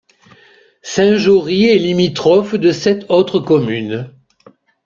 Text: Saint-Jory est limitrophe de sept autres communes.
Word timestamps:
Saint-Jory 0.81 1.65
est 1.65 1.77
limitrophe 1.77 2.55
de 2.55 2.71
sept 2.71 3.05
autres 3.09 3.37
communes. 3.37 4.11